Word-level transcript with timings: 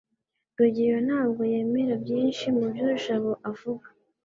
rugeyo 0.57 0.97
ntabwo 1.07 1.41
yemera 1.51 1.93
byinshi 2.03 2.43
mubyo 2.55 2.87
jabo 3.03 3.31
avuga 3.49 3.87